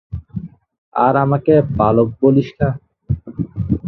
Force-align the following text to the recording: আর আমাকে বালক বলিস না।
আর 0.95 1.13
আমাকে 1.25 1.53
বালক 1.77 2.09
বলিস 2.21 2.49
না। 2.59 2.69